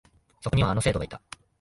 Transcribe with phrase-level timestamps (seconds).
[0.41, 1.21] そこには、あの生徒がいた。